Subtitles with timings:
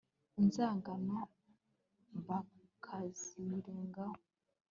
[0.41, 1.17] inzangano
[2.27, 4.19] bakazirengaho